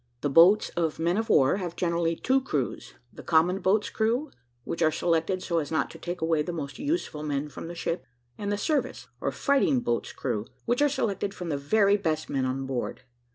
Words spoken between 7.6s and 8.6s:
the ship; and the